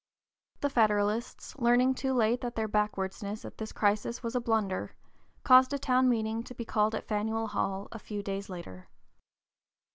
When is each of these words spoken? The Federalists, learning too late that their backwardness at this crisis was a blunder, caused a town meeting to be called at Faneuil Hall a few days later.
The 0.61 0.69
Federalists, 0.71 1.55
learning 1.59 1.93
too 1.93 2.11
late 2.15 2.41
that 2.41 2.55
their 2.55 2.67
backwardness 2.67 3.45
at 3.45 3.59
this 3.59 3.71
crisis 3.71 4.23
was 4.23 4.33
a 4.33 4.39
blunder, 4.41 4.95
caused 5.43 5.73
a 5.73 5.77
town 5.77 6.09
meeting 6.09 6.41
to 6.45 6.55
be 6.55 6.65
called 6.65 6.95
at 6.95 7.07
Faneuil 7.07 7.45
Hall 7.49 7.87
a 7.91 7.99
few 7.99 8.23
days 8.23 8.49
later. 8.49 8.87